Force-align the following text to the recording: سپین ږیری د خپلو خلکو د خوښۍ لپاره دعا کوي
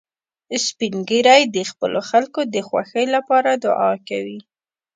سپین 0.65 0.93
ږیری 1.09 1.43
د 1.55 1.57
خپلو 1.71 1.99
خلکو 2.09 2.41
د 2.53 2.55
خوښۍ 2.67 3.05
لپاره 3.15 3.51
دعا 3.65 3.91
کوي 4.07 4.39